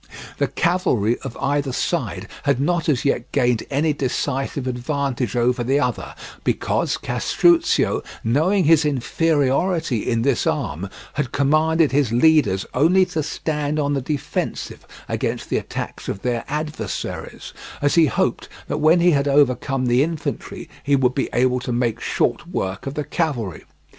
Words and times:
The 0.39 0.47
cavalry 0.47 1.19
of 1.19 1.37
either 1.39 1.71
side 1.71 2.27
had 2.41 2.59
not 2.59 2.89
as 2.89 3.05
yet 3.05 3.31
gained 3.31 3.61
any 3.69 3.93
decisive 3.93 4.65
advantage 4.65 5.35
over 5.35 5.63
the 5.63 5.79
other, 5.79 6.15
because 6.43 6.97
Castruccio, 6.97 8.01
knowing 8.23 8.63
his 8.63 8.83
inferiority 8.83 10.09
in 10.09 10.23
this 10.23 10.47
arm, 10.47 10.89
had 11.13 11.31
commanded 11.31 11.91
his 11.91 12.11
leaders 12.11 12.65
only 12.73 13.05
to 13.05 13.21
stand 13.21 13.77
on 13.77 13.93
the 13.93 14.01
defensive 14.01 14.87
against 15.07 15.51
the 15.51 15.57
attacks 15.57 16.09
of 16.09 16.23
their 16.23 16.45
adversaries, 16.47 17.53
as 17.79 17.93
he 17.93 18.07
hoped 18.07 18.49
that 18.69 18.79
when 18.79 19.01
he 19.01 19.11
had 19.11 19.27
overcome 19.27 19.85
the 19.85 20.01
infantry 20.01 20.67
he 20.83 20.95
would 20.95 21.13
be 21.13 21.29
able 21.31 21.59
to 21.59 21.71
make 21.71 21.99
short 22.01 22.47
work 22.47 22.87
of 22.87 22.95
the 22.95 23.03
cavalry. 23.03 23.65